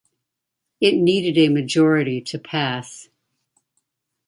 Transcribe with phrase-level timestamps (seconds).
[0.79, 3.07] It needed a majority to pass.